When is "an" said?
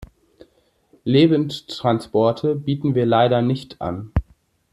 3.81-4.11